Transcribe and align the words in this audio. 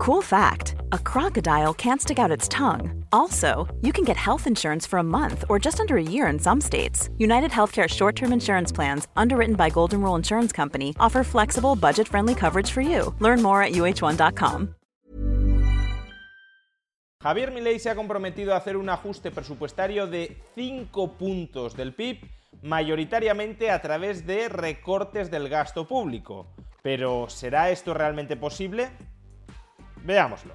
Cool 0.00 0.22
fact 0.22 0.76
a 0.92 0.98
crocodile 0.98 1.74
can't 1.74 2.00
stick 2.00 2.18
out 2.18 2.30
its 2.30 2.48
tongue. 2.48 3.04
Also, 3.12 3.68
you 3.82 3.92
can 3.92 4.02
get 4.02 4.16
health 4.16 4.46
insurance 4.46 4.86
for 4.86 4.98
a 4.98 5.02
month 5.02 5.44
or 5.50 5.58
just 5.58 5.78
under 5.78 5.98
a 5.98 6.02
year 6.02 6.26
in 6.32 6.38
some 6.38 6.58
states. 6.58 7.10
United 7.18 7.50
Healthcare 7.50 7.86
short 7.86 8.16
term 8.16 8.32
insurance 8.32 8.72
plans, 8.72 9.08
underwritten 9.14 9.56
by 9.56 9.68
Golden 9.68 10.00
Rule 10.00 10.16
Insurance 10.16 10.52
Company, 10.52 10.94
offer 10.98 11.22
flexible, 11.22 11.76
budget 11.76 12.08
friendly 12.08 12.34
coverage 12.34 12.70
for 12.70 12.80
you. 12.80 13.14
Learn 13.18 13.42
more 13.42 13.62
at 13.62 13.72
uh1.com. 13.72 14.74
Javier 17.22 17.52
Milei 17.52 17.78
se 17.78 17.90
ha 17.90 17.94
comprometido 17.94 18.54
a 18.54 18.56
hacer 18.56 18.78
un 18.78 18.88
ajuste 18.88 19.30
presupuestario 19.30 20.06
de 20.06 20.38
5 20.54 21.18
puntos 21.18 21.76
del 21.76 21.92
PIB, 21.92 22.26
mayoritariamente 22.62 23.70
a 23.70 23.82
través 23.82 24.26
de 24.26 24.48
recortes 24.48 25.30
del 25.30 25.50
gasto 25.50 25.86
público. 25.86 26.46
Pero, 26.82 27.28
¿será 27.28 27.68
esto 27.68 27.92
realmente 27.92 28.36
posible? 28.36 28.88
Veámoslo. 30.04 30.54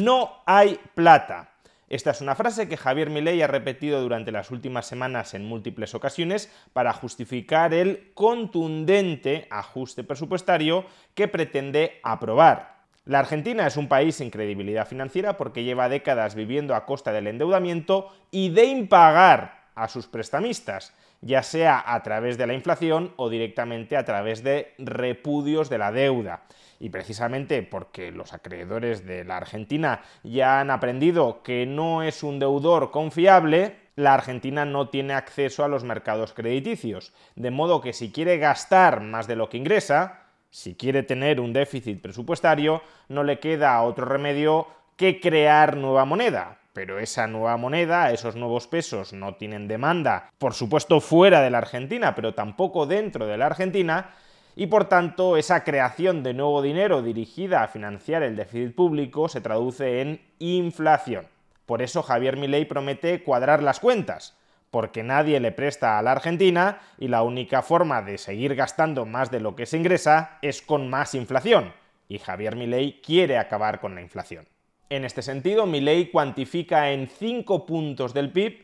No 0.00 0.42
hay 0.46 0.80
plata. 0.94 1.50
Esta 1.88 2.12
es 2.12 2.22
una 2.22 2.34
frase 2.34 2.66
que 2.68 2.78
Javier 2.78 3.10
Milei 3.10 3.42
ha 3.42 3.46
repetido 3.46 4.00
durante 4.00 4.32
las 4.32 4.50
últimas 4.50 4.86
semanas 4.86 5.34
en 5.34 5.44
múltiples 5.44 5.94
ocasiones 5.94 6.50
para 6.72 6.94
justificar 6.94 7.74
el 7.74 8.12
contundente 8.14 9.46
ajuste 9.50 10.02
presupuestario 10.02 10.86
que 11.14 11.28
pretende 11.28 12.00
aprobar. 12.02 12.72
La 13.04 13.18
Argentina 13.18 13.66
es 13.66 13.76
un 13.76 13.88
país 13.88 14.16
sin 14.16 14.30
credibilidad 14.30 14.86
financiera 14.86 15.36
porque 15.36 15.64
lleva 15.64 15.90
décadas 15.90 16.34
viviendo 16.34 16.74
a 16.74 16.86
costa 16.86 17.12
del 17.12 17.26
endeudamiento 17.26 18.08
y 18.30 18.48
de 18.48 18.64
impagar 18.64 19.64
a 19.74 19.88
sus 19.88 20.06
prestamistas, 20.06 20.94
ya 21.22 21.42
sea 21.42 21.82
a 21.86 22.02
través 22.02 22.36
de 22.36 22.46
la 22.46 22.54
inflación 22.54 23.12
o 23.16 23.30
directamente 23.30 23.96
a 23.96 24.04
través 24.04 24.42
de 24.42 24.74
repudios 24.78 25.70
de 25.70 25.78
la 25.78 25.92
deuda. 25.92 26.42
Y 26.78 26.90
precisamente 26.90 27.62
porque 27.62 28.10
los 28.10 28.32
acreedores 28.32 29.06
de 29.06 29.24
la 29.24 29.36
Argentina 29.36 30.02
ya 30.24 30.60
han 30.60 30.70
aprendido 30.70 31.42
que 31.42 31.64
no 31.64 32.02
es 32.02 32.22
un 32.24 32.40
deudor 32.40 32.90
confiable, 32.90 33.76
la 33.94 34.14
Argentina 34.14 34.64
no 34.64 34.88
tiene 34.88 35.14
acceso 35.14 35.64
a 35.64 35.68
los 35.68 35.84
mercados 35.84 36.32
crediticios. 36.32 37.12
De 37.36 37.50
modo 37.50 37.80
que 37.80 37.92
si 37.92 38.10
quiere 38.10 38.38
gastar 38.38 39.00
más 39.00 39.28
de 39.28 39.36
lo 39.36 39.48
que 39.48 39.58
ingresa, 39.58 40.22
si 40.50 40.74
quiere 40.74 41.02
tener 41.02 41.40
un 41.40 41.52
déficit 41.52 42.02
presupuestario, 42.02 42.82
no 43.08 43.22
le 43.22 43.38
queda 43.38 43.80
otro 43.82 44.04
remedio 44.04 44.66
que 44.96 45.20
crear 45.20 45.76
nueva 45.76 46.04
moneda, 46.04 46.58
pero 46.72 46.98
esa 46.98 47.26
nueva 47.26 47.56
moneda, 47.56 48.10
esos 48.10 48.36
nuevos 48.36 48.66
pesos 48.66 49.12
no 49.12 49.34
tienen 49.34 49.68
demanda, 49.68 50.30
por 50.38 50.54
supuesto 50.54 51.00
fuera 51.00 51.40
de 51.42 51.50
la 51.50 51.58
Argentina, 51.58 52.14
pero 52.14 52.34
tampoco 52.34 52.86
dentro 52.86 53.26
de 53.26 53.36
la 53.36 53.46
Argentina, 53.46 54.10
y 54.54 54.66
por 54.66 54.86
tanto 54.86 55.36
esa 55.36 55.64
creación 55.64 56.22
de 56.22 56.34
nuevo 56.34 56.62
dinero 56.62 57.02
dirigida 57.02 57.62
a 57.62 57.68
financiar 57.68 58.22
el 58.22 58.36
déficit 58.36 58.74
público 58.74 59.28
se 59.28 59.40
traduce 59.40 60.00
en 60.00 60.20
inflación. 60.38 61.26
Por 61.66 61.80
eso 61.80 62.02
Javier 62.02 62.36
Milei 62.36 62.64
promete 62.64 63.22
cuadrar 63.22 63.62
las 63.62 63.80
cuentas, 63.80 64.36
porque 64.70 65.02
nadie 65.02 65.38
le 65.40 65.52
presta 65.52 65.98
a 65.98 66.02
la 66.02 66.12
Argentina 66.12 66.80
y 66.98 67.08
la 67.08 67.22
única 67.22 67.62
forma 67.62 68.02
de 68.02 68.18
seguir 68.18 68.54
gastando 68.54 69.04
más 69.04 69.30
de 69.30 69.40
lo 69.40 69.54
que 69.54 69.66
se 69.66 69.76
ingresa 69.76 70.38
es 70.42 70.62
con 70.62 70.88
más 70.88 71.14
inflación, 71.14 71.72
y 72.08 72.18
Javier 72.18 72.56
Milei 72.56 73.00
quiere 73.00 73.38
acabar 73.38 73.80
con 73.80 73.94
la 73.94 74.02
inflación. 74.02 74.51
En 74.92 75.06
este 75.06 75.22
sentido, 75.22 75.64
mi 75.64 75.80
ley 75.80 76.10
cuantifica 76.10 76.90
en 76.90 77.08
5 77.08 77.64
puntos 77.64 78.12
del 78.12 78.30
PIB 78.30 78.62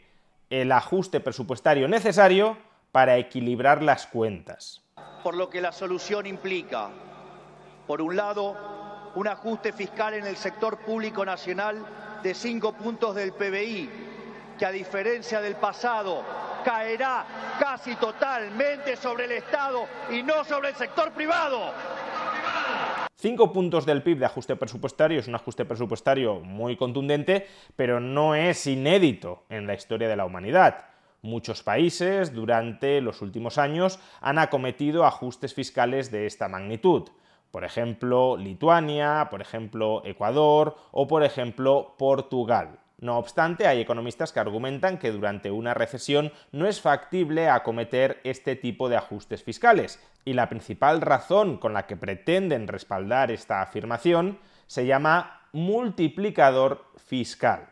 el 0.51 0.71
ajuste 0.73 1.21
presupuestario 1.21 1.89
necesario 1.89 2.59
para 2.93 3.17
equilibrar 3.17 3.83
las 3.83 4.07
cuentas. 4.07 4.83
Por 5.23 5.35
lo 5.35 5.49
que 5.49 5.63
la 5.63 5.73
solución 5.73 6.27
implica, 6.27 6.91
por 7.87 8.03
un 8.03 8.15
lado, 8.15 9.11
un 9.15 9.27
ajuste 9.27 9.73
fiscal 9.73 10.13
en 10.13 10.27
el 10.27 10.37
sector 10.37 10.81
público 10.81 11.25
nacional 11.25 11.83
de 12.23 12.35
5 12.35 12.75
puntos 12.75 13.15
del 13.15 13.33
PBI, 13.33 13.89
que 14.59 14.67
a 14.67 14.71
diferencia 14.71 15.41
del 15.41 15.57
pasado 15.57 16.23
caerá 16.63 17.25
casi 17.59 17.95
totalmente 17.97 18.97
sobre 18.97 19.25
el 19.25 19.33
Estado 19.33 19.87
y 20.11 20.23
no 20.23 20.45
sobre 20.45 20.69
el 20.69 20.75
sector 20.75 21.11
privado. 21.13 21.73
5 23.21 23.53
puntos 23.53 23.85
del 23.85 24.05
PIB 24.05 24.21
de 24.21 24.27
ajuste 24.27 24.55
presupuestario 24.55 25.19
es 25.19 25.27
un 25.27 25.35
ajuste 25.35 25.65
presupuestario 25.65 26.39
muy 26.39 26.77
contundente, 26.77 27.49
pero 27.75 27.99
no 27.99 28.37
es 28.37 28.65
inédito 28.69 29.43
en 29.49 29.67
la 29.67 29.75
historia 29.75 30.07
de 30.07 30.15
la 30.15 30.25
humanidad. 30.25 30.87
Muchos 31.23 31.65
países 31.65 32.33
durante 32.33 33.01
los 33.01 33.21
últimos 33.21 33.59
años 33.59 33.99
han 34.21 34.39
acometido 34.39 35.05
ajustes 35.05 35.53
fiscales 35.53 36.13
de 36.13 36.27
esta 36.27 36.47
magnitud. 36.47 37.09
Por 37.51 37.65
ejemplo, 37.65 38.37
Lituania, 38.37 39.27
por 39.33 39.41
ejemplo, 39.41 40.01
Ecuador 40.05 40.77
o 40.93 41.09
por 41.09 41.25
ejemplo, 41.25 41.97
Portugal. 41.99 42.79
No 43.01 43.17
obstante, 43.17 43.69
hay 43.69 43.81
economistas 43.81 44.33
que 44.33 44.41
argumentan 44.41 44.99
que 44.99 45.13
durante 45.13 45.53
una 45.53 45.73
recesión 45.73 46.33
no 46.51 46.67
es 46.67 46.81
factible 46.81 47.49
acometer 47.49 48.21
este 48.25 48.57
tipo 48.57 48.89
de 48.89 48.97
ajustes 48.97 49.45
fiscales, 49.45 50.01
y 50.25 50.33
la 50.33 50.49
principal 50.49 51.01
razón 51.01 51.59
con 51.59 51.73
la 51.73 51.87
que 51.87 51.97
pretenden 51.97 52.67
respaldar 52.67 53.31
esta 53.31 53.63
afirmación 53.63 54.41
se 54.67 54.85
llama 54.85 55.43
multiplicador 55.53 56.87
fiscal. 56.97 57.69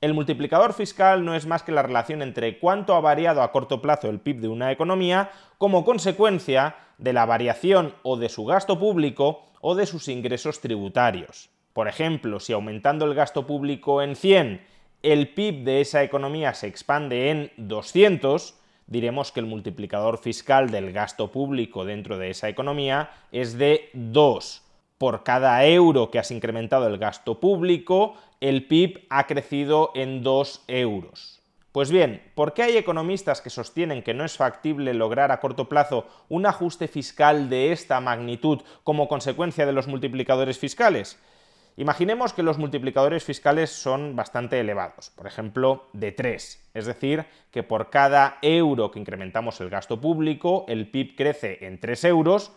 El 0.00 0.14
multiplicador 0.14 0.72
fiscal 0.74 1.24
no 1.24 1.34
es 1.34 1.44
más 1.44 1.64
que 1.64 1.72
la 1.72 1.82
relación 1.82 2.22
entre 2.22 2.60
cuánto 2.60 2.94
ha 2.94 3.00
variado 3.00 3.42
a 3.42 3.50
corto 3.50 3.82
plazo 3.82 4.08
el 4.08 4.20
PIB 4.20 4.40
de 4.42 4.48
una 4.48 4.70
economía 4.70 5.32
como 5.58 5.84
consecuencia 5.84 6.76
de 6.98 7.12
la 7.12 7.26
variación 7.26 7.96
o 8.04 8.16
de 8.16 8.28
su 8.28 8.44
gasto 8.44 8.78
público 8.78 9.48
o 9.60 9.74
de 9.74 9.86
sus 9.86 10.06
ingresos 10.06 10.60
tributarios. 10.60 11.50
Por 11.78 11.86
ejemplo, 11.86 12.40
si 12.40 12.52
aumentando 12.52 13.04
el 13.04 13.14
gasto 13.14 13.46
público 13.46 14.02
en 14.02 14.16
100, 14.16 14.66
el 15.04 15.28
PIB 15.28 15.62
de 15.62 15.80
esa 15.80 16.02
economía 16.02 16.52
se 16.52 16.66
expande 16.66 17.30
en 17.30 17.52
200, 17.56 18.58
diremos 18.88 19.30
que 19.30 19.38
el 19.38 19.46
multiplicador 19.46 20.18
fiscal 20.18 20.70
del 20.70 20.90
gasto 20.90 21.30
público 21.30 21.84
dentro 21.84 22.18
de 22.18 22.30
esa 22.30 22.48
economía 22.48 23.10
es 23.30 23.58
de 23.58 23.90
2. 23.92 24.64
Por 24.98 25.22
cada 25.22 25.64
euro 25.66 26.10
que 26.10 26.18
has 26.18 26.32
incrementado 26.32 26.88
el 26.88 26.98
gasto 26.98 27.38
público, 27.38 28.14
el 28.40 28.66
PIB 28.66 29.06
ha 29.08 29.28
crecido 29.28 29.92
en 29.94 30.24
2 30.24 30.64
euros. 30.66 31.40
Pues 31.70 31.92
bien, 31.92 32.24
¿por 32.34 32.54
qué 32.54 32.64
hay 32.64 32.76
economistas 32.76 33.40
que 33.40 33.50
sostienen 33.50 34.02
que 34.02 34.14
no 34.14 34.24
es 34.24 34.36
factible 34.36 34.94
lograr 34.94 35.30
a 35.30 35.38
corto 35.38 35.68
plazo 35.68 36.08
un 36.28 36.44
ajuste 36.44 36.88
fiscal 36.88 37.48
de 37.48 37.70
esta 37.70 38.00
magnitud 38.00 38.62
como 38.82 39.06
consecuencia 39.06 39.64
de 39.64 39.72
los 39.72 39.86
multiplicadores 39.86 40.58
fiscales? 40.58 41.20
Imaginemos 41.78 42.32
que 42.32 42.42
los 42.42 42.58
multiplicadores 42.58 43.22
fiscales 43.22 43.70
son 43.70 44.16
bastante 44.16 44.58
elevados, 44.58 45.10
por 45.10 45.28
ejemplo, 45.28 45.86
de 45.92 46.10
3, 46.10 46.70
es 46.74 46.86
decir, 46.86 47.24
que 47.52 47.62
por 47.62 47.88
cada 47.88 48.38
euro 48.42 48.90
que 48.90 48.98
incrementamos 48.98 49.60
el 49.60 49.70
gasto 49.70 50.00
público, 50.00 50.64
el 50.66 50.90
PIB 50.90 51.14
crece 51.14 51.64
en 51.64 51.78
3 51.78 52.02
euros, 52.06 52.50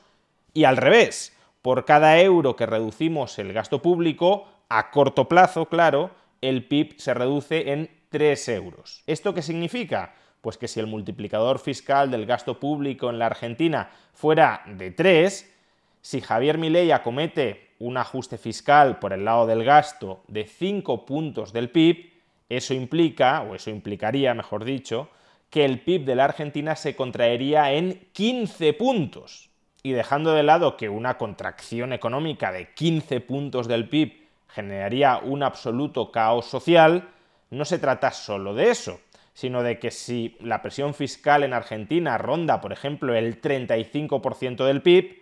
y 0.56 0.64
al 0.64 0.76
revés, 0.76 1.38
por 1.62 1.86
cada 1.86 2.20
euro 2.20 2.56
que 2.56 2.66
reducimos 2.66 3.38
el 3.38 3.54
gasto 3.54 3.80
público, 3.80 4.48
a 4.70 4.90
corto 4.90 5.28
plazo, 5.28 5.68
claro, 5.68 6.10
el 6.42 6.68
PIB 6.68 6.96
se 6.98 7.14
reduce 7.14 7.74
en 7.74 7.92
3 8.10 8.50
euros. 8.50 9.04
¿Esto 9.06 9.36
qué 9.36 9.44
significa? 9.44 10.16
Pues 10.42 10.58
que 10.58 10.68
si 10.68 10.80
el 10.80 10.88
multiplicador 10.88 11.60
fiscal 11.60 12.10
del 12.10 12.26
gasto 12.26 12.60
público 12.60 13.12
en 13.12 13.20
la 13.20 13.28
Argentina 13.28 13.92
fuera 14.14 14.64
de 14.66 14.90
3, 14.90 15.56
si 16.02 16.22
Javier 16.22 16.58
Milei 16.58 16.90
acomete 16.90 17.71
un 17.82 17.98
ajuste 17.98 18.38
fiscal 18.38 19.00
por 19.00 19.12
el 19.12 19.26
lado 19.26 19.48
del 19.48 19.64
gasto 19.64 20.24
de 20.28 20.46
5 20.46 21.06
puntos 21.06 21.52
del 21.52 21.72
PIB, 21.72 22.12
eso 22.48 22.74
implica, 22.74 23.42
o 23.42 23.56
eso 23.56 23.70
implicaría, 23.70 24.34
mejor 24.34 24.64
dicho, 24.66 25.10
que 25.50 25.66
el 25.66 25.82
PIB 25.82 26.06
de 26.06 26.16
la 26.16 26.26
Argentina 26.26 26.76
se 26.76 26.96
contraería 26.96 27.74
en 27.74 28.08
15 28.14 28.74
puntos. 28.74 29.50
Y 29.84 29.94
dejando 29.94 30.34
de 30.34 30.44
lado 30.44 30.78
que 30.78 30.90
una 30.90 31.18
contracción 31.18 31.92
económica 31.92 32.52
de 32.52 32.74
15 32.74 33.20
puntos 33.22 33.68
del 33.68 33.90
PIB 33.90 34.28
generaría 34.48 35.18
un 35.18 35.42
absoluto 35.42 36.12
caos 36.12 36.46
social, 36.46 37.10
no 37.50 37.66
se 37.66 37.80
trata 37.80 38.12
solo 38.12 38.54
de 38.54 38.70
eso, 38.70 39.00
sino 39.34 39.64
de 39.64 39.80
que 39.80 39.90
si 39.90 40.38
la 40.40 40.62
presión 40.62 40.94
fiscal 40.94 41.44
en 41.44 41.54
Argentina 41.54 42.18
ronda, 42.18 42.62
por 42.62 42.74
ejemplo, 42.74 43.16
el 43.16 43.42
35% 43.42 44.66
del 44.66 44.82
PIB, 44.84 45.21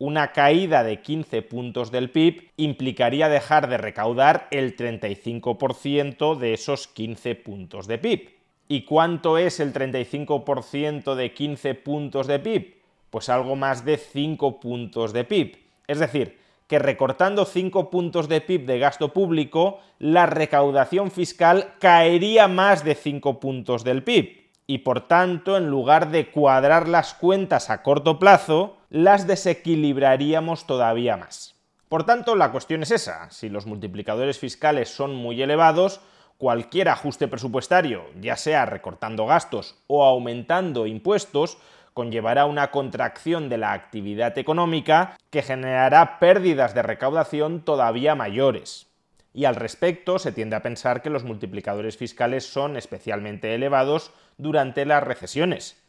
una 0.00 0.32
caída 0.32 0.82
de 0.82 1.02
15 1.02 1.42
puntos 1.42 1.90
del 1.90 2.10
PIB 2.10 2.48
implicaría 2.56 3.28
dejar 3.28 3.68
de 3.68 3.76
recaudar 3.76 4.48
el 4.50 4.74
35% 4.74 6.38
de 6.38 6.54
esos 6.54 6.88
15 6.88 7.34
puntos 7.34 7.86
de 7.86 7.98
PIB. 7.98 8.30
¿Y 8.66 8.86
cuánto 8.86 9.36
es 9.36 9.60
el 9.60 9.74
35% 9.74 11.14
de 11.14 11.34
15 11.34 11.74
puntos 11.74 12.26
de 12.26 12.38
PIB? 12.38 12.76
Pues 13.10 13.28
algo 13.28 13.56
más 13.56 13.84
de 13.84 13.98
5 13.98 14.58
puntos 14.58 15.12
de 15.12 15.24
PIB. 15.24 15.58
Es 15.86 15.98
decir, 15.98 16.38
que 16.66 16.78
recortando 16.78 17.44
5 17.44 17.90
puntos 17.90 18.26
de 18.26 18.40
PIB 18.40 18.64
de 18.64 18.78
gasto 18.78 19.12
público, 19.12 19.80
la 19.98 20.24
recaudación 20.24 21.10
fiscal 21.10 21.74
caería 21.78 22.48
más 22.48 22.84
de 22.84 22.94
5 22.94 23.38
puntos 23.38 23.84
del 23.84 24.02
PIB. 24.02 24.39
Y 24.70 24.78
por 24.78 25.08
tanto, 25.08 25.56
en 25.56 25.66
lugar 25.66 26.12
de 26.12 26.30
cuadrar 26.30 26.86
las 26.86 27.12
cuentas 27.14 27.70
a 27.70 27.82
corto 27.82 28.20
plazo, 28.20 28.76
las 28.88 29.26
desequilibraríamos 29.26 30.64
todavía 30.64 31.16
más. 31.16 31.56
Por 31.88 32.04
tanto, 32.04 32.36
la 32.36 32.52
cuestión 32.52 32.84
es 32.84 32.92
esa. 32.92 33.28
Si 33.30 33.48
los 33.48 33.66
multiplicadores 33.66 34.38
fiscales 34.38 34.88
son 34.88 35.12
muy 35.12 35.42
elevados, 35.42 36.00
cualquier 36.38 36.88
ajuste 36.88 37.26
presupuestario, 37.26 38.04
ya 38.20 38.36
sea 38.36 38.64
recortando 38.64 39.26
gastos 39.26 39.74
o 39.88 40.04
aumentando 40.04 40.86
impuestos, 40.86 41.58
conllevará 41.92 42.44
una 42.44 42.70
contracción 42.70 43.48
de 43.48 43.58
la 43.58 43.72
actividad 43.72 44.38
económica 44.38 45.16
que 45.30 45.42
generará 45.42 46.20
pérdidas 46.20 46.74
de 46.74 46.82
recaudación 46.82 47.64
todavía 47.64 48.14
mayores. 48.14 48.86
Y 49.32 49.44
al 49.44 49.56
respecto, 49.56 50.18
se 50.18 50.32
tiende 50.32 50.56
a 50.56 50.62
pensar 50.62 51.02
que 51.02 51.10
los 51.10 51.24
multiplicadores 51.24 51.96
fiscales 51.96 52.44
son 52.44 52.76
especialmente 52.76 53.54
elevados 53.54 54.12
durante 54.38 54.84
las 54.84 55.02
recesiones. 55.02 55.80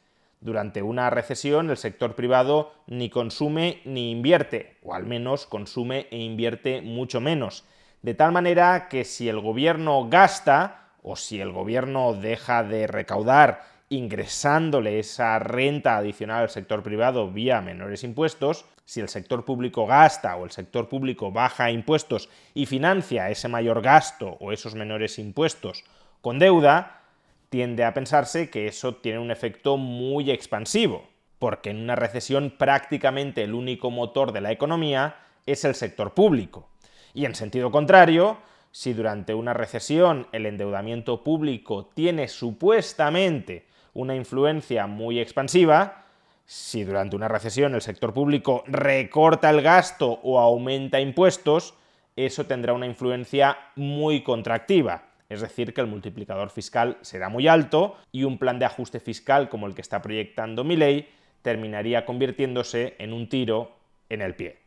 Durante 0.42 0.82
una 0.82 1.10
recesión 1.12 1.70
el 1.70 1.78
sector 1.78 2.16
privado 2.16 2.74
ni 2.88 3.10
consume 3.10 3.82
ni 3.86 4.12
invierte, 4.12 4.78
o 4.84 4.96
al 4.96 5.06
menos 5.06 5.46
consume 5.46 6.08
e 6.10 6.18
invierte 6.18 6.82
mucho 6.82 7.22
menos. 7.22 7.64
De 8.02 8.16
tal 8.16 8.32
manera 8.32 8.90
que 8.90 9.06
si 9.06 9.30
el 9.30 9.40
gobierno 9.40 10.10
gasta, 10.10 10.90
o 11.04 11.16
si 11.16 11.40
el 11.40 11.52
gobierno 11.52 12.14
deja 12.14 12.64
de 12.64 12.88
recaudar 12.88 13.64
ingresándole 13.92 15.00
esa 15.00 15.38
renta 15.38 15.98
adicional 15.98 16.44
al 16.44 16.50
sector 16.50 16.82
privado 16.82 17.30
vía 17.30 17.60
menores 17.60 18.06
impuestos, 18.06 18.64
si 18.86 19.02
el 19.02 19.10
sector 19.10 19.44
público 19.44 19.86
gasta 19.86 20.34
o 20.38 20.46
el 20.46 20.52
sector 20.52 20.88
público 20.88 21.34
baja 21.34 21.72
impuestos 21.72 22.30
y 22.54 22.68
financia 22.68 23.30
ese 23.30 23.50
mayor 23.50 23.82
gasto 23.82 24.38
o 24.40 24.54
esos 24.54 24.76
menores 24.76 25.20
impuestos 25.20 25.84
con 26.22 26.40
deuda, 26.40 27.02
tiende 27.50 27.84
a 27.84 27.94
pensarse 27.94 28.50
que 28.50 28.68
eso 28.68 28.96
tiene 28.96 29.20
un 29.20 29.30
efecto 29.30 29.76
muy 29.76 30.32
expansivo, 30.32 31.10
porque 31.38 31.72
en 31.72 31.82
una 31.82 31.98
recesión 31.98 32.54
prácticamente 32.58 33.44
el 33.44 33.54
único 33.54 33.92
motor 33.92 34.32
de 34.32 34.40
la 34.40 34.54
economía 34.54 35.18
es 35.46 35.66
el 35.66 35.76
sector 35.76 36.14
público. 36.14 36.70
Y 37.14 37.26
en 37.26 37.36
sentido 37.36 37.72
contrario, 37.72 38.38
si 38.72 38.94
durante 38.94 39.34
una 39.34 39.54
recesión 39.54 40.28
el 40.32 40.46
endeudamiento 40.46 41.26
público 41.26 41.88
tiene 41.94 42.30
supuestamente 42.30 43.70
una 43.94 44.16
influencia 44.16 44.88
muy 44.88 45.20
expansiva, 45.20 46.06
si 46.46 46.84
durante 46.84 47.16
una 47.16 47.28
recesión 47.28 47.76
el 47.76 47.82
sector 47.82 48.14
público 48.14 48.64
recorta 48.68 49.50
el 49.50 49.62
gasto 49.62 50.20
o 50.24 50.40
aumenta 50.40 51.00
impuestos, 51.00 51.76
eso 52.16 52.46
tendrá 52.46 52.74
una 52.74 52.86
influencia 52.86 53.58
muy 53.76 54.22
contractiva. 54.22 55.04
Es 55.30 55.40
decir, 55.40 55.74
que 55.74 55.80
el 55.80 55.88
multiplicador 55.88 56.50
fiscal 56.50 56.98
será 57.02 57.30
muy 57.30 57.48
alto 57.48 57.96
y 58.12 58.26
un 58.26 58.38
plan 58.38 58.60
de 58.60 58.66
ajuste 58.66 59.00
fiscal 59.00 59.48
como 59.48 59.66
el 59.66 59.76
que 59.76 59.82
está 59.82 60.02
proyectando 60.02 60.64
ley 60.66 61.08
terminaría 61.42 62.06
convirtiéndose 62.06 62.96
en 63.00 63.14
un 63.14 63.30
tiro 63.30 63.72
en 64.10 64.22
el 64.22 64.36
pie. 64.36 64.58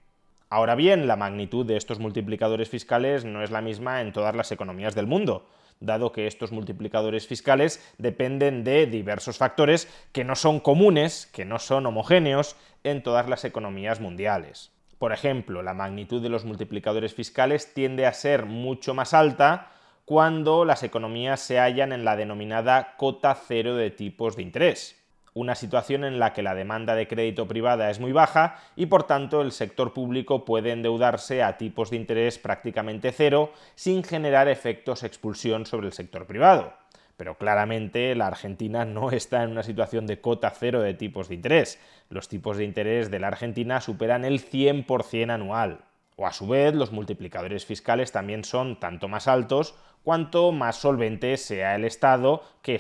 Ahora 0.49 0.75
bien, 0.75 1.07
la 1.07 1.17
magnitud 1.17 1.67
de 1.67 1.77
estos 1.77 1.99
multiplicadores 1.99 2.71
fiscales 2.71 3.25
no 3.25 3.43
es 3.43 3.51
la 3.51 3.61
misma 3.61 4.01
en 4.01 4.13
todas 4.13 4.35
las 4.35 4.53
economías 4.53 4.95
del 4.95 5.07
mundo 5.07 5.47
dado 5.85 6.13
que 6.13 6.27
estos 6.27 6.53
multiplicadores 6.53 7.27
fiscales 7.27 7.85
dependen 7.99 8.65
de 8.65 8.87
diversos 8.87 9.39
factores 9.39 9.89
que 10.13 10.25
no 10.25 10.37
son 10.37 10.61
comunes, 10.61 11.27
que 11.33 11.45
no 11.45 11.59
son 11.59 11.87
homogéneos 11.87 12.57
en 12.83 13.03
todas 13.03 13.29
las 13.29 13.45
economías 13.45 14.01
mundiales. 14.01 14.73
Por 14.99 15.13
ejemplo, 15.13 15.63
la 15.63 15.75
magnitud 15.75 16.23
de 16.23 16.29
los 16.29 16.45
multiplicadores 16.45 17.15
fiscales 17.15 17.75
tiende 17.75 18.07
a 18.07 18.13
ser 18.13 18.47
mucho 18.47 18.95
más 18.95 19.15
alta 19.15 19.71
cuando 20.05 20.65
las 20.65 20.83
economías 20.83 21.41
se 21.41 21.59
hallan 21.59 21.93
en 21.93 22.05
la 22.05 22.17
denominada 22.17 22.97
cota 22.97 23.35
cero 23.35 23.77
de 23.77 23.91
tipos 23.91 24.37
de 24.37 24.43
interés 24.43 25.04
una 25.35 25.57
situación 25.57 26.05
en 26.05 26.21
la 26.21 26.33
que 26.33 26.45
la 26.45 26.55
demanda 26.55 26.95
de 26.95 27.09
crédito 27.09 27.49
privada 27.49 27.91
es 27.91 27.99
muy 27.99 28.13
baja 28.13 28.57
y 28.77 28.87
por 28.87 29.03
tanto 29.03 29.43
el 29.43 29.51
sector 29.51 29.93
público 29.93 30.45
puede 30.45 30.71
endeudarse 30.71 31.43
a 31.43 31.59
tipos 31.59 31.91
de 31.91 31.97
interés 31.97 32.39
prácticamente 32.39 33.11
cero 33.11 33.53
sin 33.75 34.05
generar 34.05 34.49
efectos 34.49 35.03
expulsión 35.03 35.67
sobre 35.67 35.89
el 35.89 35.93
sector 35.93 36.27
privado. 36.27 36.73
Pero 37.17 37.37
claramente 37.37 38.15
la 38.15 38.29
Argentina 38.29 38.85
no 38.85 39.11
está 39.11 39.43
en 39.43 39.51
una 39.51 39.65
situación 39.65 40.07
de 40.07 40.21
cota 40.21 40.51
cero 40.51 40.83
de 40.83 40.95
tipos 40.95 41.29
de 41.29 41.35
interés. 41.35 41.81
Los 42.09 42.29
tipos 42.29 42.57
de 42.57 42.65
interés 42.65 43.11
de 43.11 43.19
la 43.19 43.29
Argentina 43.29 43.81
superan 43.81 44.25
el 44.25 44.41
100% 44.41 45.31
anual. 45.31 45.85
O 46.17 46.29
a 46.29 46.33
su 46.33 46.47
vez, 46.47 46.75
los 46.75 46.93
multiplicadores 46.93 47.67
fiscales 47.67 48.13
también 48.13 48.45
son 48.45 48.79
tanto 48.79 49.09
más 49.09 49.27
altos 49.27 49.75
cuanto 50.05 50.53
más 50.53 50.77
solvente 50.77 51.37
sea 51.37 51.75
el 51.75 51.85
Estado 51.85 52.43
que 52.63 52.79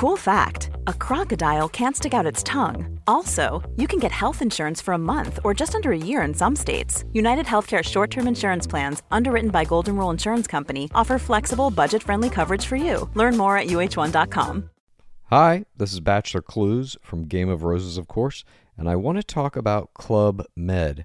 Cool 0.00 0.16
fact 0.16 0.70
a 0.86 0.94
crocodile 0.94 1.68
can't 1.68 1.94
stick 1.94 2.14
out 2.14 2.24
its 2.24 2.42
tongue. 2.42 2.98
Also, 3.06 3.60
you 3.76 3.86
can 3.86 3.98
get 3.98 4.10
health 4.10 4.40
insurance 4.40 4.80
for 4.80 4.94
a 4.94 4.98
month 4.98 5.38
or 5.44 5.52
just 5.52 5.74
under 5.74 5.92
a 5.92 5.98
year 5.98 6.22
in 6.22 6.32
some 6.32 6.56
states. 6.56 7.04
United 7.12 7.44
Healthcare 7.44 7.82
short 7.84 8.10
term 8.10 8.26
insurance 8.26 8.66
plans, 8.66 9.02
underwritten 9.10 9.50
by 9.50 9.66
Golden 9.66 9.98
Rule 9.98 10.08
Insurance 10.08 10.46
Company, 10.46 10.88
offer 10.94 11.18
flexible, 11.18 11.70
budget 11.70 12.02
friendly 12.02 12.30
coverage 12.30 12.64
for 12.64 12.76
you. 12.76 13.10
Learn 13.14 13.36
more 13.36 13.58
at 13.58 13.66
uh1.com. 13.66 14.70
Hi, 15.24 15.66
this 15.76 15.92
is 15.92 16.00
Bachelor 16.00 16.40
Clues 16.40 16.96
from 17.02 17.28
Game 17.28 17.50
of 17.50 17.62
Roses, 17.62 17.98
of 17.98 18.08
course, 18.08 18.42
and 18.78 18.88
I 18.88 18.96
want 18.96 19.18
to 19.18 19.22
talk 19.22 19.54
about 19.54 19.92
Club 19.92 20.46
Med. 20.56 21.04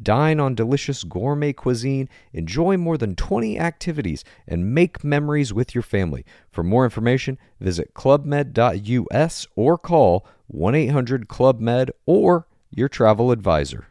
Dine 0.00 0.40
on 0.40 0.54
delicious 0.54 1.04
gourmet 1.04 1.52
cuisine, 1.52 2.08
enjoy 2.32 2.76
more 2.76 2.96
than 2.96 3.14
20 3.14 3.58
activities, 3.58 4.24
and 4.46 4.74
make 4.74 5.04
memories 5.04 5.52
with 5.52 5.74
your 5.74 5.82
family. 5.82 6.24
For 6.50 6.62
more 6.62 6.84
information, 6.84 7.38
visit 7.60 7.94
clubmed.us 7.94 9.46
or 9.56 9.78
call 9.78 10.26
1 10.46 10.74
800 10.74 11.28
Club 11.28 11.60
Med 11.60 11.90
or 12.06 12.46
your 12.70 12.88
travel 12.88 13.30
advisor. 13.30 13.86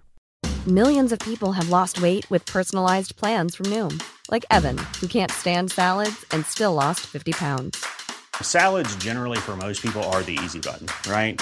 Millions 0.68 1.12
of 1.12 1.20
people 1.20 1.54
have 1.54 1.70
lost 1.70 2.02
weight 2.02 2.30
with 2.30 2.46
personalized 2.46 3.16
plans 3.16 3.56
from 3.56 3.68
Noom, 3.68 4.02
like 4.30 4.46
Evan, 4.52 4.78
who 5.00 5.08
can't 5.08 5.32
stand 5.32 5.72
salads 5.72 6.24
and 6.32 6.46
still 6.46 6.74
lost 6.76 7.00
50 7.02 7.32
pounds. 7.32 7.84
Salads, 8.42 8.96
generally, 8.98 9.40
for 9.40 9.58
most 9.58 9.82
people, 9.82 10.04
are 10.06 10.22
the 10.22 10.38
easy 10.44 10.60
button, 10.60 10.88
right? 11.12 11.42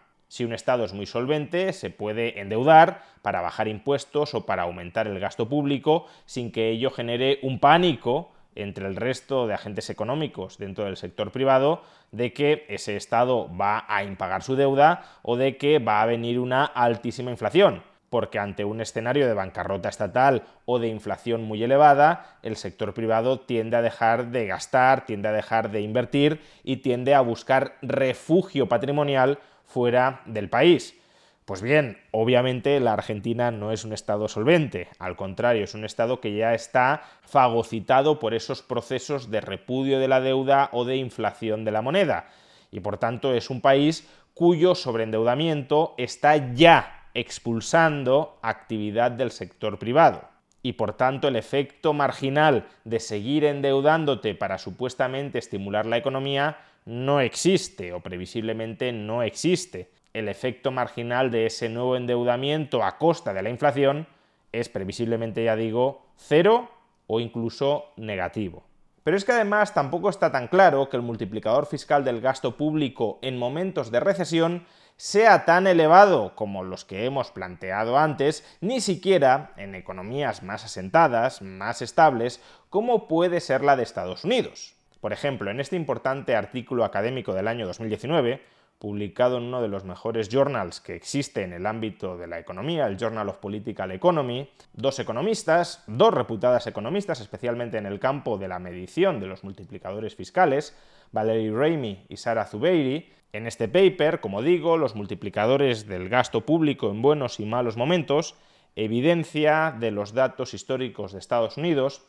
Si 0.31 0.45
un 0.45 0.53
Estado 0.53 0.85
es 0.85 0.93
muy 0.93 1.07
solvente, 1.07 1.73
se 1.73 1.89
puede 1.89 2.39
endeudar 2.39 3.03
para 3.21 3.41
bajar 3.41 3.67
impuestos 3.67 4.33
o 4.33 4.45
para 4.45 4.63
aumentar 4.63 5.05
el 5.05 5.19
gasto 5.19 5.49
público 5.49 6.05
sin 6.25 6.53
que 6.53 6.69
ello 6.69 6.89
genere 6.89 7.39
un 7.41 7.59
pánico 7.59 8.31
entre 8.55 8.87
el 8.87 8.95
resto 8.95 9.45
de 9.45 9.55
agentes 9.55 9.89
económicos 9.89 10.57
dentro 10.57 10.85
del 10.85 10.95
sector 10.95 11.33
privado 11.33 11.81
de 12.13 12.31
que 12.31 12.65
ese 12.69 12.95
Estado 12.95 13.49
va 13.57 13.83
a 13.89 14.05
impagar 14.05 14.41
su 14.41 14.55
deuda 14.55 15.03
o 15.21 15.35
de 15.35 15.57
que 15.57 15.79
va 15.79 16.01
a 16.01 16.05
venir 16.05 16.39
una 16.39 16.63
altísima 16.63 17.29
inflación 17.29 17.83
porque 18.11 18.39
ante 18.39 18.65
un 18.65 18.81
escenario 18.81 19.25
de 19.25 19.33
bancarrota 19.33 19.87
estatal 19.87 20.43
o 20.65 20.79
de 20.79 20.89
inflación 20.89 21.43
muy 21.43 21.63
elevada, 21.63 22.37
el 22.43 22.57
sector 22.57 22.93
privado 22.93 23.39
tiende 23.39 23.77
a 23.77 23.81
dejar 23.81 24.31
de 24.31 24.47
gastar, 24.47 25.05
tiende 25.05 25.29
a 25.29 25.31
dejar 25.31 25.71
de 25.71 25.79
invertir 25.79 26.41
y 26.61 26.77
tiende 26.77 27.15
a 27.15 27.21
buscar 27.21 27.77
refugio 27.81 28.67
patrimonial 28.67 29.39
fuera 29.71 30.21
del 30.25 30.49
país. 30.49 30.97
Pues 31.45 31.61
bien, 31.61 31.97
obviamente 32.11 32.79
la 32.79 32.93
Argentina 32.93 33.51
no 33.51 33.71
es 33.71 33.83
un 33.83 33.93
Estado 33.93 34.27
solvente, 34.27 34.87
al 34.99 35.15
contrario, 35.15 35.63
es 35.63 35.73
un 35.73 35.83
Estado 35.83 36.21
que 36.21 36.35
ya 36.35 36.53
está 36.53 37.01
fagocitado 37.23 38.19
por 38.19 38.33
esos 38.33 38.61
procesos 38.61 39.31
de 39.31 39.41
repudio 39.41 39.99
de 39.99 40.07
la 40.07 40.21
deuda 40.21 40.69
o 40.71 40.85
de 40.85 40.97
inflación 40.97 41.65
de 41.65 41.71
la 41.71 41.81
moneda, 41.81 42.27
y 42.71 42.79
por 42.79 42.97
tanto 42.99 43.33
es 43.33 43.49
un 43.49 43.59
país 43.59 44.07
cuyo 44.33 44.75
sobreendeudamiento 44.75 45.93
está 45.97 46.53
ya 46.53 47.07
expulsando 47.13 48.39
actividad 48.41 49.11
del 49.11 49.31
sector 49.31 49.77
privado. 49.77 50.29
Y 50.63 50.73
por 50.73 50.93
tanto 50.93 51.27
el 51.27 51.35
efecto 51.35 51.91
marginal 51.91 52.67
de 52.85 52.99
seguir 52.99 53.45
endeudándote 53.45 54.35
para 54.35 54.59
supuestamente 54.59 55.39
estimular 55.39 55.85
la 55.87 55.97
economía 55.97 56.59
no 56.85 57.19
existe 57.19 57.93
o 57.93 58.01
previsiblemente 58.01 58.91
no 58.91 59.23
existe. 59.23 59.91
El 60.13 60.27
efecto 60.27 60.71
marginal 60.71 61.31
de 61.31 61.45
ese 61.45 61.69
nuevo 61.69 61.95
endeudamiento 61.95 62.83
a 62.83 62.97
costa 62.97 63.33
de 63.33 63.43
la 63.43 63.49
inflación 63.49 64.07
es 64.51 64.69
previsiblemente, 64.69 65.43
ya 65.43 65.55
digo, 65.55 66.05
cero 66.17 66.69
o 67.07 67.19
incluso 67.19 67.85
negativo. 67.97 68.63
Pero 69.03 69.17
es 69.17 69.25
que 69.25 69.31
además 69.31 69.73
tampoco 69.73 70.09
está 70.09 70.31
tan 70.31 70.47
claro 70.47 70.89
que 70.89 70.97
el 70.97 71.03
multiplicador 71.03 71.65
fiscal 71.65 72.03
del 72.03 72.21
gasto 72.21 72.55
público 72.55 73.17
en 73.21 73.37
momentos 73.37 73.89
de 73.89 73.99
recesión 73.99 74.65
sea 74.95 75.45
tan 75.45 75.65
elevado 75.65 76.35
como 76.35 76.63
los 76.63 76.85
que 76.85 77.05
hemos 77.05 77.31
planteado 77.31 77.97
antes, 77.97 78.45
ni 78.61 78.81
siquiera 78.81 79.53
en 79.57 79.73
economías 79.73 80.43
más 80.43 80.63
asentadas, 80.63 81.41
más 81.41 81.81
estables, 81.81 82.39
como 82.69 83.07
puede 83.07 83.39
ser 83.39 83.63
la 83.63 83.75
de 83.75 83.81
Estados 83.81 84.23
Unidos. 84.23 84.75
Por 85.01 85.13
ejemplo, 85.13 85.49
en 85.49 85.59
este 85.59 85.75
importante 85.75 86.35
artículo 86.35 86.85
académico 86.85 87.33
del 87.33 87.47
año 87.47 87.65
2019, 87.65 88.41
publicado 88.77 89.37
en 89.37 89.43
uno 89.43 89.61
de 89.61 89.67
los 89.67 89.83
mejores 89.83 90.29
journals 90.29 90.79
que 90.79 90.95
existe 90.95 91.43
en 91.43 91.53
el 91.53 91.65
ámbito 91.65 92.17
de 92.17 92.27
la 92.27 92.39
economía, 92.39 92.87
el 92.87 92.97
Journal 92.97 93.29
of 93.29 93.37
Political 93.37 93.91
Economy, 93.91 94.49
dos 94.73 94.99
economistas, 94.99 95.83
dos 95.87 96.13
reputadas 96.13 96.65
economistas, 96.67 97.19
especialmente 97.19 97.77
en 97.77 97.87
el 97.87 97.99
campo 97.99 98.37
de 98.37 98.47
la 98.47 98.59
medición 98.59 99.19
de 99.19 99.27
los 99.27 99.43
multiplicadores 99.43 100.15
fiscales, 100.15 100.75
Valerie 101.11 101.51
Ramey 101.51 102.05
y 102.07 102.17
Sarah 102.17 102.45
Zubeiri, 102.45 103.11
en 103.33 103.47
este 103.47 103.67
paper, 103.67 104.19
como 104.19 104.41
digo, 104.41 104.77
los 104.77 104.95
multiplicadores 104.95 105.87
del 105.87 106.09
gasto 106.09 106.41
público 106.41 106.91
en 106.91 107.01
buenos 107.01 107.39
y 107.39 107.45
malos 107.45 107.77
momentos, 107.77 108.35
evidencia 108.75 109.75
de 109.79 109.91
los 109.91 110.13
datos 110.13 110.53
históricos 110.53 111.13
de 111.13 111.19
Estados 111.19 111.57
Unidos, 111.57 112.05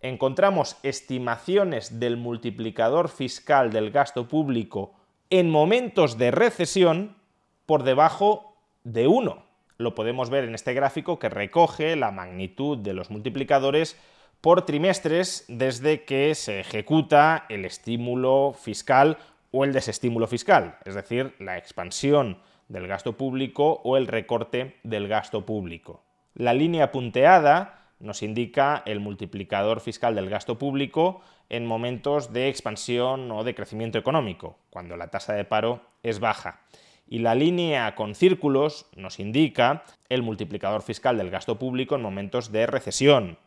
encontramos 0.00 0.76
estimaciones 0.82 1.98
del 1.98 2.16
multiplicador 2.16 3.08
fiscal 3.08 3.70
del 3.72 3.90
gasto 3.90 4.28
público 4.28 4.92
en 5.30 5.50
momentos 5.50 6.18
de 6.18 6.30
recesión 6.30 7.16
por 7.66 7.82
debajo 7.82 8.56
de 8.84 9.06
1. 9.06 9.44
Lo 9.76 9.94
podemos 9.94 10.30
ver 10.30 10.44
en 10.44 10.54
este 10.54 10.74
gráfico 10.74 11.18
que 11.18 11.28
recoge 11.28 11.96
la 11.96 12.10
magnitud 12.10 12.78
de 12.78 12.94
los 12.94 13.10
multiplicadores 13.10 13.96
por 14.40 14.64
trimestres 14.64 15.44
desde 15.48 16.04
que 16.04 16.34
se 16.34 16.60
ejecuta 16.60 17.44
el 17.48 17.64
estímulo 17.64 18.54
fiscal 18.58 19.18
o 19.50 19.64
el 19.64 19.72
desestímulo 19.72 20.26
fiscal, 20.26 20.78
es 20.84 20.94
decir, 20.94 21.34
la 21.38 21.58
expansión 21.58 22.38
del 22.68 22.86
gasto 22.86 23.16
público 23.16 23.80
o 23.84 23.96
el 23.96 24.06
recorte 24.06 24.76
del 24.82 25.08
gasto 25.08 25.44
público. 25.44 26.02
La 26.34 26.54
línea 26.54 26.92
punteada 26.92 27.77
nos 28.00 28.22
indica 28.22 28.82
el 28.86 29.00
multiplicador 29.00 29.80
fiscal 29.80 30.14
del 30.14 30.30
gasto 30.30 30.58
público 30.58 31.20
en 31.48 31.66
momentos 31.66 32.32
de 32.32 32.48
expansión 32.48 33.30
o 33.30 33.44
de 33.44 33.54
crecimiento 33.54 33.98
económico, 33.98 34.58
cuando 34.70 34.96
la 34.96 35.08
tasa 35.08 35.34
de 35.34 35.44
paro 35.44 35.80
es 36.02 36.20
baja. 36.20 36.60
Y 37.08 37.20
la 37.20 37.34
línea 37.34 37.94
con 37.94 38.14
círculos 38.14 38.86
nos 38.94 39.18
indica 39.18 39.84
el 40.08 40.22
multiplicador 40.22 40.82
fiscal 40.82 41.16
del 41.16 41.30
gasto 41.30 41.58
público 41.58 41.94
en 41.94 42.02
momentos 42.02 42.52
de 42.52 42.66
recesión, 42.66 43.38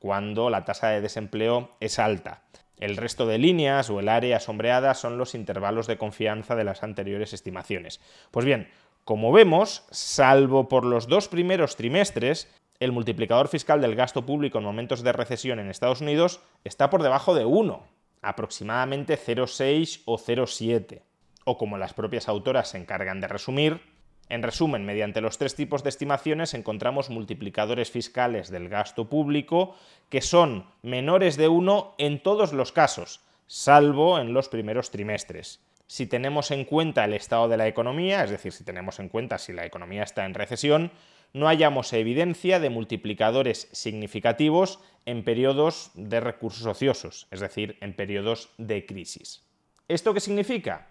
cuando 0.00 0.50
la 0.50 0.64
tasa 0.64 0.88
de 0.88 1.00
desempleo 1.00 1.70
es 1.80 1.98
alta. 1.98 2.42
El 2.78 2.96
resto 2.96 3.24
de 3.26 3.38
líneas 3.38 3.88
o 3.88 4.00
el 4.00 4.08
área 4.08 4.40
sombreada 4.40 4.94
son 4.94 5.16
los 5.16 5.34
intervalos 5.34 5.86
de 5.86 5.96
confianza 5.96 6.56
de 6.56 6.64
las 6.64 6.82
anteriores 6.82 7.32
estimaciones. 7.32 8.00
Pues 8.32 8.44
bien, 8.44 8.68
como 9.04 9.32
vemos, 9.32 9.84
salvo 9.90 10.68
por 10.68 10.84
los 10.84 11.06
dos 11.06 11.28
primeros 11.28 11.76
trimestres, 11.76 12.50
el 12.80 12.92
multiplicador 12.92 13.48
fiscal 13.48 13.80
del 13.80 13.94
gasto 13.94 14.26
público 14.26 14.58
en 14.58 14.64
momentos 14.64 15.02
de 15.02 15.12
recesión 15.12 15.58
en 15.58 15.70
Estados 15.70 16.00
Unidos 16.00 16.40
está 16.64 16.90
por 16.90 17.02
debajo 17.02 17.34
de 17.34 17.44
1, 17.44 17.82
aproximadamente 18.22 19.18
0,6 19.18 20.02
o 20.04 20.18
0,7. 20.18 21.02
O 21.44 21.58
como 21.58 21.78
las 21.78 21.94
propias 21.94 22.28
autoras 22.28 22.68
se 22.68 22.78
encargan 22.78 23.20
de 23.20 23.28
resumir, 23.28 23.80
en 24.28 24.42
resumen, 24.42 24.86
mediante 24.86 25.20
los 25.20 25.36
tres 25.36 25.54
tipos 25.54 25.82
de 25.82 25.90
estimaciones 25.90 26.54
encontramos 26.54 27.10
multiplicadores 27.10 27.90
fiscales 27.90 28.50
del 28.50 28.68
gasto 28.68 29.08
público 29.10 29.76
que 30.08 30.22
son 30.22 30.66
menores 30.82 31.36
de 31.36 31.48
1 31.48 31.94
en 31.98 32.22
todos 32.22 32.54
los 32.54 32.72
casos, 32.72 33.20
salvo 33.46 34.18
en 34.18 34.32
los 34.32 34.48
primeros 34.48 34.90
trimestres. 34.90 35.60
Si 35.86 36.06
tenemos 36.06 36.50
en 36.50 36.64
cuenta 36.64 37.04
el 37.04 37.12
estado 37.12 37.48
de 37.48 37.58
la 37.58 37.68
economía, 37.68 38.24
es 38.24 38.30
decir, 38.30 38.52
si 38.52 38.64
tenemos 38.64 38.98
en 38.98 39.10
cuenta 39.10 39.36
si 39.36 39.52
la 39.52 39.66
economía 39.66 40.02
está 40.02 40.24
en 40.24 40.32
recesión, 40.32 40.90
no 41.34 41.48
hallamos 41.48 41.92
evidencia 41.92 42.60
de 42.60 42.70
multiplicadores 42.70 43.68
significativos 43.72 44.78
en 45.04 45.24
periodos 45.24 45.90
de 45.94 46.20
recursos 46.20 46.64
ociosos, 46.64 47.26
es 47.30 47.40
decir, 47.40 47.76
en 47.80 47.92
periodos 47.94 48.50
de 48.56 48.86
crisis. 48.86 49.44
¿Esto 49.88 50.14
qué 50.14 50.20
significa? 50.20 50.86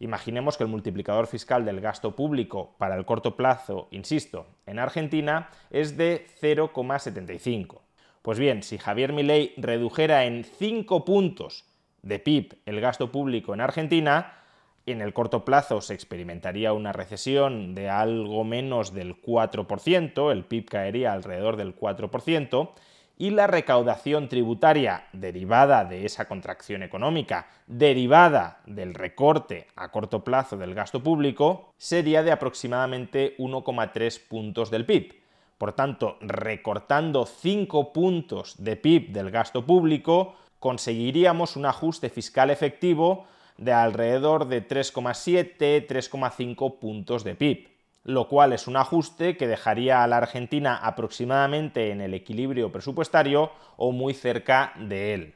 Imaginemos 0.00 0.56
que 0.56 0.64
el 0.64 0.68
multiplicador 0.68 1.28
fiscal 1.28 1.64
del 1.64 1.80
gasto 1.80 2.16
público 2.16 2.74
para 2.76 2.96
el 2.96 3.06
corto 3.06 3.36
plazo, 3.36 3.88
insisto, 3.92 4.48
en 4.66 4.80
Argentina 4.80 5.48
es 5.70 5.96
de 5.96 6.26
0,75. 6.42 7.80
Pues 8.20 8.38
bien, 8.38 8.62
si 8.64 8.78
Javier 8.78 9.12
Milei 9.12 9.54
redujera 9.56 10.24
en 10.24 10.44
5 10.44 11.04
puntos 11.04 11.64
de 12.02 12.18
PIB 12.18 12.58
el 12.66 12.80
gasto 12.80 13.12
público 13.12 13.54
en 13.54 13.60
Argentina, 13.60 14.43
en 14.86 15.00
el 15.00 15.12
corto 15.12 15.44
plazo 15.44 15.80
se 15.80 15.94
experimentaría 15.94 16.72
una 16.72 16.92
recesión 16.92 17.74
de 17.74 17.88
algo 17.88 18.44
menos 18.44 18.92
del 18.92 19.20
4%, 19.20 20.30
el 20.30 20.44
PIB 20.44 20.68
caería 20.68 21.12
alrededor 21.12 21.56
del 21.56 21.74
4%, 21.74 22.70
y 23.16 23.30
la 23.30 23.46
recaudación 23.46 24.28
tributaria 24.28 25.06
derivada 25.12 25.84
de 25.84 26.04
esa 26.04 26.26
contracción 26.26 26.82
económica, 26.82 27.46
derivada 27.66 28.60
del 28.66 28.92
recorte 28.92 29.68
a 29.76 29.90
corto 29.90 30.24
plazo 30.24 30.56
del 30.56 30.74
gasto 30.74 31.02
público, 31.02 31.72
sería 31.78 32.22
de 32.22 32.32
aproximadamente 32.32 33.36
1,3 33.38 34.20
puntos 34.28 34.70
del 34.70 34.84
PIB. 34.84 35.14
Por 35.58 35.72
tanto, 35.72 36.18
recortando 36.20 37.24
5 37.24 37.92
puntos 37.92 38.56
de 38.62 38.76
PIB 38.76 39.12
del 39.12 39.30
gasto 39.30 39.64
público, 39.64 40.34
conseguiríamos 40.58 41.56
un 41.56 41.66
ajuste 41.66 42.10
fiscal 42.10 42.50
efectivo 42.50 43.26
de 43.56 43.72
alrededor 43.72 44.48
de 44.48 44.66
3,7-3,5 44.66 46.78
puntos 46.78 47.24
de 47.24 47.34
PIB, 47.34 47.68
lo 48.04 48.28
cual 48.28 48.52
es 48.52 48.66
un 48.66 48.76
ajuste 48.76 49.36
que 49.36 49.46
dejaría 49.46 50.02
a 50.02 50.06
la 50.06 50.18
Argentina 50.18 50.76
aproximadamente 50.76 51.90
en 51.90 52.00
el 52.00 52.14
equilibrio 52.14 52.70
presupuestario 52.70 53.52
o 53.76 53.92
muy 53.92 54.14
cerca 54.14 54.72
de 54.78 55.14
él. 55.14 55.34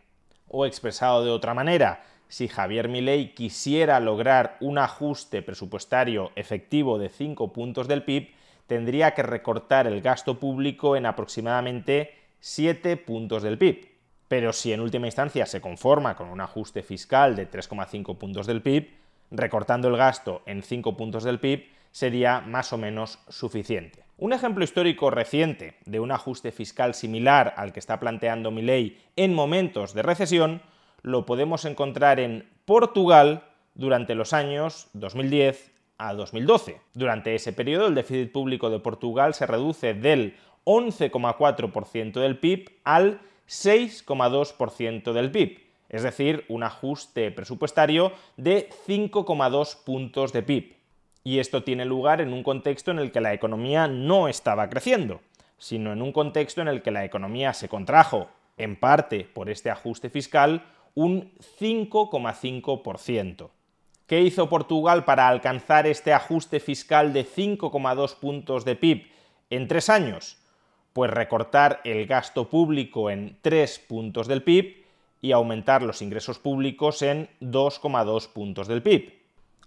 O 0.48 0.66
expresado 0.66 1.24
de 1.24 1.30
otra 1.30 1.54
manera, 1.54 2.04
si 2.28 2.48
Javier 2.48 2.88
Milei 2.88 3.34
quisiera 3.34 4.00
lograr 4.00 4.56
un 4.60 4.78
ajuste 4.78 5.42
presupuestario 5.42 6.30
efectivo 6.36 6.98
de 6.98 7.08
5 7.08 7.52
puntos 7.52 7.88
del 7.88 8.02
PIB, 8.02 8.34
tendría 8.66 9.14
que 9.14 9.22
recortar 9.22 9.86
el 9.86 10.02
gasto 10.02 10.38
público 10.38 10.94
en 10.94 11.06
aproximadamente 11.06 12.14
7 12.40 12.98
puntos 12.98 13.42
del 13.42 13.56
PIB. 13.56 13.97
Pero 14.28 14.52
si 14.52 14.72
en 14.72 14.80
última 14.80 15.06
instancia 15.06 15.46
se 15.46 15.60
conforma 15.60 16.14
con 16.14 16.28
un 16.28 16.40
ajuste 16.40 16.82
fiscal 16.82 17.34
de 17.34 17.50
3,5 17.50 18.16
puntos 18.16 18.46
del 18.46 18.62
PIB, 18.62 18.90
recortando 19.30 19.88
el 19.88 19.96
gasto 19.96 20.42
en 20.46 20.62
5 20.62 20.96
puntos 20.96 21.24
del 21.24 21.40
PIB 21.40 21.66
sería 21.90 22.40
más 22.40 22.72
o 22.72 22.78
menos 22.78 23.18
suficiente. 23.28 24.04
Un 24.18 24.32
ejemplo 24.32 24.64
histórico 24.64 25.10
reciente 25.10 25.76
de 25.86 26.00
un 26.00 26.10
ajuste 26.10 26.52
fiscal 26.52 26.94
similar 26.94 27.54
al 27.56 27.72
que 27.72 27.80
está 27.80 28.00
planteando 28.00 28.50
Milei 28.50 28.98
en 29.16 29.34
momentos 29.34 29.94
de 29.94 30.02
recesión 30.02 30.60
lo 31.02 31.24
podemos 31.24 31.64
encontrar 31.64 32.18
en 32.18 32.48
Portugal 32.64 33.44
durante 33.74 34.14
los 34.14 34.32
años 34.32 34.88
2010 34.94 35.72
a 35.98 36.14
2012. 36.14 36.80
Durante 36.94 37.34
ese 37.34 37.52
periodo 37.52 37.86
el 37.86 37.94
déficit 37.94 38.32
público 38.32 38.70
de 38.70 38.80
Portugal 38.80 39.34
se 39.34 39.46
reduce 39.46 39.94
del 39.94 40.36
11,4% 40.64 42.20
del 42.20 42.38
PIB 42.38 42.70
al 42.84 43.20
6,2% 43.48 45.12
del 45.12 45.30
PIB, 45.30 45.60
es 45.88 46.02
decir, 46.02 46.44
un 46.48 46.62
ajuste 46.62 47.30
presupuestario 47.30 48.12
de 48.36 48.68
5,2 48.86 49.84
puntos 49.84 50.32
de 50.32 50.42
PIB. 50.42 50.76
Y 51.24 51.38
esto 51.38 51.64
tiene 51.64 51.84
lugar 51.84 52.20
en 52.20 52.32
un 52.32 52.42
contexto 52.42 52.90
en 52.90 52.98
el 52.98 53.10
que 53.10 53.20
la 53.20 53.34
economía 53.34 53.88
no 53.88 54.28
estaba 54.28 54.68
creciendo, 54.68 55.20
sino 55.56 55.92
en 55.92 56.02
un 56.02 56.12
contexto 56.12 56.60
en 56.60 56.68
el 56.68 56.82
que 56.82 56.90
la 56.90 57.04
economía 57.04 57.52
se 57.54 57.68
contrajo, 57.68 58.28
en 58.56 58.76
parte 58.76 59.24
por 59.24 59.50
este 59.50 59.70
ajuste 59.70 60.10
fiscal, 60.10 60.64
un 60.94 61.32
5,5%. 61.60 63.50
¿Qué 64.06 64.20
hizo 64.20 64.48
Portugal 64.48 65.04
para 65.04 65.28
alcanzar 65.28 65.86
este 65.86 66.12
ajuste 66.14 66.60
fiscal 66.60 67.12
de 67.12 67.26
5,2 67.26 68.16
puntos 68.16 68.64
de 68.64 68.74
PIB 68.74 69.06
en 69.50 69.68
tres 69.68 69.90
años? 69.90 70.37
Pues 70.98 71.12
recortar 71.12 71.80
el 71.84 72.08
gasto 72.08 72.50
público 72.50 73.08
en 73.08 73.38
3 73.40 73.78
puntos 73.86 74.26
del 74.26 74.42
PIB 74.42 74.84
y 75.20 75.30
aumentar 75.30 75.80
los 75.80 76.02
ingresos 76.02 76.40
públicos 76.40 77.02
en 77.02 77.28
2,2 77.40 78.32
puntos 78.32 78.66
del 78.66 78.82
PIB. 78.82 79.12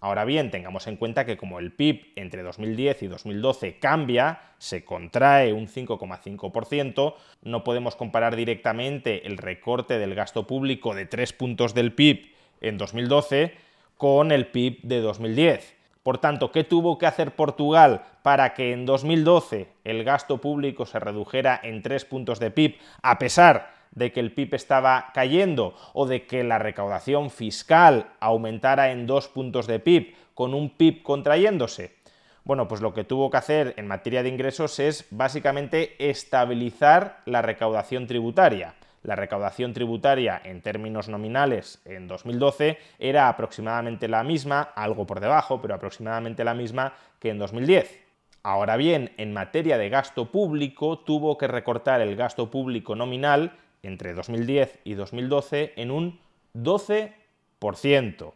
Ahora 0.02 0.26
bien, 0.26 0.52
tengamos 0.52 0.88
en 0.88 0.98
cuenta 0.98 1.26
que 1.26 1.38
como 1.38 1.60
el 1.60 1.72
PIB 1.72 2.12
entre 2.18 2.44
2010 2.44 3.04
y 3.04 3.08
2012 3.08 3.80
cambia, 3.80 4.42
se 4.58 4.84
contrae 4.84 5.54
un 5.54 5.70
5,5%, 5.70 7.14
no 7.44 7.64
podemos 7.64 7.96
comparar 7.96 8.36
directamente 8.36 9.26
el 9.26 9.38
recorte 9.38 10.00
del 10.00 10.16
gasto 10.16 10.46
público 10.46 10.94
de 10.94 11.06
3 11.06 11.32
puntos 11.32 11.74
del 11.74 11.94
PIB 11.94 12.30
en 12.60 12.78
2012 12.78 13.54
con 13.96 14.34
el 14.34 14.48
PIB 14.48 14.82
de 14.82 15.00
2010. 15.00 15.81
Por 16.04 16.18
tanto, 16.18 16.52
¿qué 16.52 16.64
tuvo 16.64 16.98
que 16.98 17.06
hacer 17.06 17.36
Portugal 17.36 18.04
para 18.24 18.54
que 18.54 18.74
en 18.74 18.86
2012 18.86 19.68
el 19.84 20.04
gasto 20.04 20.40
público 20.40 20.86
se 20.86 21.00
redujera 21.00 21.60
en 21.62 21.84
3 21.84 22.06
puntos 22.06 22.40
de 22.40 22.50
PIB, 22.50 22.78
a 23.04 23.20
pesar 23.20 23.74
de 23.92 24.12
que 24.12 24.20
el 24.20 24.34
PIB 24.34 24.56
estaba 24.56 25.12
cayendo 25.14 25.76
o 25.94 26.08
de 26.08 26.26
que 26.26 26.44
la 26.44 26.58
recaudación 26.58 27.30
fiscal 27.30 28.14
aumentara 28.20 28.92
en 28.92 29.06
2 29.06 29.28
puntos 29.28 29.68
de 29.68 29.80
PIB, 29.80 30.16
con 30.34 30.54
un 30.56 30.72
PIB 30.72 31.04
contrayéndose? 31.04 31.98
Bueno, 32.44 32.68
pues 32.68 32.82
lo 32.82 32.94
que 32.94 33.04
tuvo 33.04 33.30
que 33.30 33.38
hacer 33.38 33.76
en 33.78 33.88
materia 33.88 34.24
de 34.24 34.30
ingresos 34.30 34.80
es 34.80 35.06
básicamente 35.12 36.10
estabilizar 36.10 37.22
la 37.26 37.44
recaudación 37.44 38.08
tributaria. 38.08 38.74
La 39.04 39.16
recaudación 39.16 39.74
tributaria 39.74 40.40
en 40.44 40.62
términos 40.62 41.10
nominales 41.10 41.82
en 41.86 42.08
2012 42.08 42.78
era 43.00 43.30
aproximadamente 43.30 44.08
la 44.08 44.24
misma, 44.24 44.62
algo 44.76 45.08
por 45.08 45.20
debajo, 45.20 45.60
pero 45.62 45.74
aproximadamente 45.74 46.44
la 46.44 46.54
misma 46.54 46.94
que 47.20 47.30
en 47.30 47.40
2010. 47.40 48.00
Ahora 48.44 48.78
bien, 48.78 49.12
en 49.18 49.34
materia 49.34 49.78
de 49.78 49.90
gasto 49.90 50.32
público, 50.32 51.00
tuvo 51.00 51.38
que 51.38 51.48
recortar 51.48 52.02
el 52.02 52.16
gasto 52.16 52.52
público 52.52 52.96
nominal 52.96 53.54
entre 53.84 54.14
2010 54.14 54.80
y 54.84 54.94
2012 54.94 55.74
en 55.76 55.92
un 55.92 56.20
12%. 56.56 58.34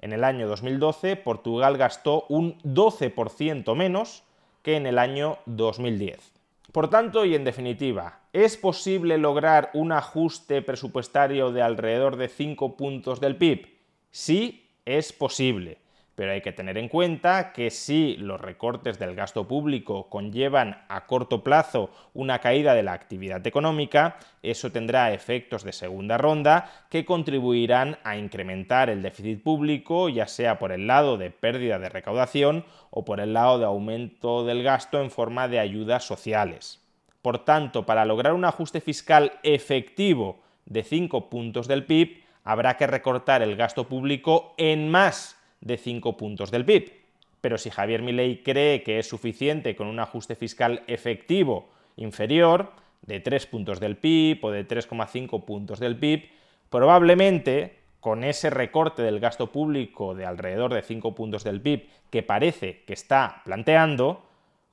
En 0.00 0.12
el 0.12 0.24
año 0.24 0.48
2012, 0.48 1.16
Portugal 1.16 1.76
gastó 1.76 2.26
un 2.28 2.58
12% 2.62 3.74
menos 3.76 4.24
que 4.62 4.76
en 4.76 4.86
el 4.86 4.98
año 4.98 5.38
2010. 5.46 6.31
Por 6.72 6.88
tanto, 6.88 7.26
y 7.26 7.34
en 7.34 7.44
definitiva, 7.44 8.20
¿es 8.32 8.56
posible 8.56 9.18
lograr 9.18 9.70
un 9.74 9.92
ajuste 9.92 10.62
presupuestario 10.62 11.52
de 11.52 11.60
alrededor 11.60 12.16
de 12.16 12.28
5 12.28 12.78
puntos 12.78 13.20
del 13.20 13.36
PIB? 13.36 13.68
Sí, 14.10 14.70
es 14.86 15.12
posible. 15.12 15.81
Pero 16.14 16.32
hay 16.32 16.42
que 16.42 16.52
tener 16.52 16.76
en 16.76 16.88
cuenta 16.88 17.52
que 17.52 17.70
si 17.70 18.16
los 18.16 18.40
recortes 18.40 18.98
del 18.98 19.14
gasto 19.14 19.48
público 19.48 20.10
conllevan 20.10 20.84
a 20.88 21.06
corto 21.06 21.42
plazo 21.42 21.90
una 22.12 22.38
caída 22.38 22.74
de 22.74 22.82
la 22.82 22.92
actividad 22.92 23.46
económica, 23.46 24.18
eso 24.42 24.70
tendrá 24.70 25.12
efectos 25.12 25.64
de 25.64 25.72
segunda 25.72 26.18
ronda 26.18 26.70
que 26.90 27.06
contribuirán 27.06 27.98
a 28.04 28.16
incrementar 28.16 28.90
el 28.90 29.00
déficit 29.00 29.42
público, 29.42 30.10
ya 30.10 30.26
sea 30.26 30.58
por 30.58 30.72
el 30.72 30.86
lado 30.86 31.16
de 31.16 31.30
pérdida 31.30 31.78
de 31.78 31.88
recaudación 31.88 32.66
o 32.90 33.06
por 33.06 33.20
el 33.20 33.32
lado 33.32 33.58
de 33.58 33.64
aumento 33.64 34.44
del 34.44 34.62
gasto 34.62 35.00
en 35.00 35.10
forma 35.10 35.48
de 35.48 35.60
ayudas 35.60 36.04
sociales. 36.04 36.82
Por 37.22 37.44
tanto, 37.44 37.86
para 37.86 38.04
lograr 38.04 38.34
un 38.34 38.44
ajuste 38.44 38.80
fiscal 38.80 39.32
efectivo 39.42 40.42
de 40.66 40.82
5 40.82 41.30
puntos 41.30 41.68
del 41.68 41.86
PIB, 41.86 42.22
habrá 42.44 42.76
que 42.76 42.86
recortar 42.86 43.42
el 43.42 43.56
gasto 43.56 43.88
público 43.88 44.54
en 44.58 44.90
más 44.90 45.38
de 45.62 45.78
5 45.78 46.18
puntos 46.18 46.50
del 46.50 46.66
PIB. 46.66 46.92
Pero 47.40 47.56
si 47.56 47.70
Javier 47.70 48.02
Milei 48.02 48.42
cree 48.42 48.82
que 48.82 48.98
es 48.98 49.08
suficiente 49.08 49.74
con 49.74 49.86
un 49.86 49.98
ajuste 49.98 50.36
fiscal 50.36 50.84
efectivo 50.86 51.70
inferior, 51.96 52.72
de 53.02 53.20
3 53.20 53.46
puntos 53.46 53.80
del 53.80 53.96
PIB 53.96 54.44
o 54.44 54.50
de 54.50 54.66
3,5 54.66 55.44
puntos 55.44 55.80
del 55.80 55.98
PIB, 55.98 56.30
probablemente 56.70 57.78
con 58.00 58.24
ese 58.24 58.50
recorte 58.50 59.02
del 59.02 59.20
gasto 59.20 59.52
público 59.52 60.14
de 60.14 60.26
alrededor 60.26 60.72
de 60.74 60.82
5 60.82 61.14
puntos 61.14 61.44
del 61.44 61.60
PIB 61.60 61.88
que 62.10 62.22
parece 62.22 62.84
que 62.84 62.92
está 62.92 63.42
planteando, 63.44 64.26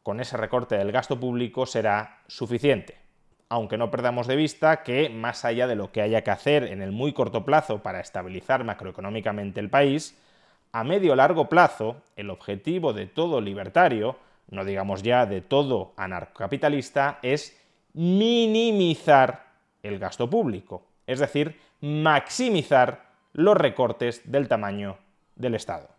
con 0.04 0.20
ese 0.20 0.38
recorte 0.38 0.78
del 0.78 0.92
gasto 0.92 1.20
público 1.20 1.66
será 1.66 2.22
suficiente. 2.28 2.98
Aunque 3.50 3.78
no 3.78 3.92
perdamos 3.92 4.28
de 4.28 4.36
vista 4.36 4.84
que, 4.84 5.10
más 5.10 5.44
allá 5.44 5.68
de 5.68 5.76
lo 5.76 5.92
que 5.92 6.02
haya 6.02 6.24
que 6.24 6.32
hacer 6.32 6.64
en 6.64 6.82
el 6.82 6.92
muy 6.92 7.14
corto 7.14 7.46
plazo 7.46 7.84
para 7.84 8.00
estabilizar 8.00 8.64
macroeconómicamente 8.64 9.60
el 9.60 9.70
país, 9.70 10.18
a 10.72 10.84
medio 10.84 11.16
largo 11.16 11.50
plazo, 11.50 11.98
el 12.16 12.30
objetivo 12.30 12.94
de 12.94 13.06
todo 13.08 13.42
libertario, 13.42 14.18
no 14.50 14.66
digamos 14.66 15.04
ya 15.04 15.26
de 15.26 15.42
todo 15.42 15.94
anarcocapitalista, 15.98 17.20
es 17.22 17.60
minimizar 17.94 19.48
el 19.84 20.00
gasto 20.00 20.30
público, 20.30 20.86
es 21.08 21.20
decir, 21.20 21.60
maximizar 21.82 23.10
los 23.34 23.58
recortes 23.58 24.30
del 24.32 24.48
tamaño 24.48 24.98
del 25.36 25.56
Estado. 25.56 25.99